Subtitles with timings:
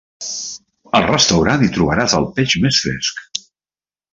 [0.99, 3.25] Al restaurant hi trobaràs el peix més fresc.